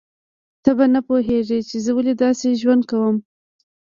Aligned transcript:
ته 0.63 0.71
به 0.77 0.85
نه 0.93 0.99
پوهیږې 1.07 1.59
چې 1.69 1.77
زه 1.85 1.91
ولې 1.97 2.13
داسې 2.23 2.47
ژوند 2.61 2.83
کوم 2.89 3.15